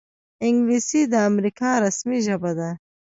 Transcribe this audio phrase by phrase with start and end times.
[0.45, 2.69] انګلیسي د امریکا رسمي ژبه ده